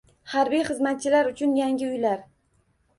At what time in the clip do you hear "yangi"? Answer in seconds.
1.61-1.89